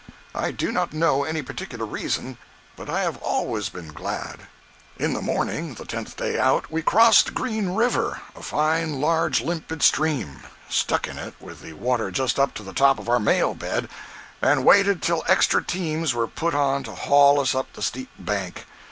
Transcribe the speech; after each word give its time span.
I 0.33 0.49
do 0.49 0.71
not 0.71 0.93
know 0.93 1.23
any 1.25 1.43
particular 1.43 1.85
reason, 1.85 2.39
but 2.75 2.89
I 2.89 3.01
have 3.03 3.17
always 3.21 3.69
been 3.69 3.89
glad. 3.89 4.47
In 4.97 5.13
the 5.13 5.21
morning, 5.21 5.75
the 5.75 5.85
tenth 5.85 6.17
day 6.17 6.39
out, 6.39 6.71
we 6.71 6.81
crossed 6.81 7.35
Green 7.35 7.69
River, 7.75 8.19
a 8.35 8.41
fine, 8.41 8.99
large, 8.99 9.41
limpid 9.41 9.83
stream—stuck 9.83 11.07
in 11.07 11.19
it 11.19 11.35
with 11.39 11.61
the 11.61 11.73
water 11.73 12.09
just 12.09 12.39
up 12.39 12.55
to 12.55 12.63
the 12.63 12.73
top 12.73 12.97
of 12.97 13.09
our 13.09 13.19
mail 13.19 13.53
bed, 13.53 13.89
and 14.41 14.65
waited 14.65 15.03
till 15.03 15.23
extra 15.27 15.63
teams 15.63 16.15
were 16.15 16.25
put 16.25 16.55
on 16.55 16.81
to 16.85 16.95
haul 16.95 17.39
us 17.39 17.53
up 17.53 17.71
the 17.73 17.83
steep 17.83 18.09
bank. 18.17 18.65